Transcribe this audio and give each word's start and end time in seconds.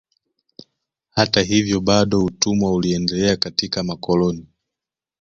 Hata 1.09 1.41
hivyo 1.41 1.79
bado 1.81 2.25
utumwa 2.25 2.73
uliendelea 2.73 3.35
katika 3.37 3.83
makoloni 3.83 4.47